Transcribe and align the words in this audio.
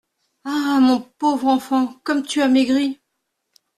Ah! 0.45 0.79
mon 0.81 0.99
pauvre 0.99 1.45
enfant, 1.45 1.93
comme 2.03 2.23
tu 2.23 2.41
as 2.41 2.47
maigri! 2.47 2.99